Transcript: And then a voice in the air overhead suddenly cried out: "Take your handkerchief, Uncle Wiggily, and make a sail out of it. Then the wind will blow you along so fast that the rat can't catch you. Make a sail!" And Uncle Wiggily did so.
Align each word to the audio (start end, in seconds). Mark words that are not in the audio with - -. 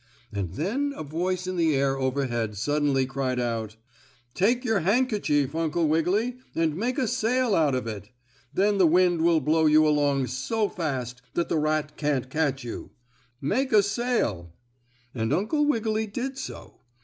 And 0.33 0.55
then 0.55 0.93
a 0.95 1.03
voice 1.03 1.45
in 1.45 1.57
the 1.57 1.75
air 1.75 1.95
overhead 1.95 2.57
suddenly 2.57 3.05
cried 3.05 3.39
out: 3.39 3.75
"Take 4.33 4.65
your 4.65 4.79
handkerchief, 4.79 5.53
Uncle 5.55 5.87
Wiggily, 5.87 6.37
and 6.55 6.75
make 6.75 6.97
a 6.97 7.07
sail 7.07 7.53
out 7.53 7.75
of 7.75 7.85
it. 7.85 8.09
Then 8.51 8.79
the 8.79 8.87
wind 8.87 9.21
will 9.21 9.41
blow 9.41 9.67
you 9.67 9.87
along 9.87 10.25
so 10.25 10.67
fast 10.69 11.21
that 11.35 11.49
the 11.49 11.59
rat 11.59 11.97
can't 11.97 12.31
catch 12.31 12.63
you. 12.63 12.89
Make 13.39 13.71
a 13.71 13.83
sail!" 13.83 14.55
And 15.13 15.31
Uncle 15.31 15.67
Wiggily 15.67 16.07
did 16.07 16.35
so. 16.35 16.79